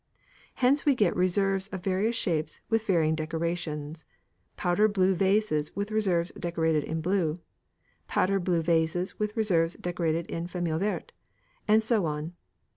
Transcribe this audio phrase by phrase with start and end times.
[0.55, 4.03] Hence we get reserves of various shapes with varying decorations
[4.57, 7.39] powder blue vases with reserves decorated in blue;
[8.07, 11.11] powder blue vases with reserves decorated in "famille verte,"
[11.67, 12.33] and so on.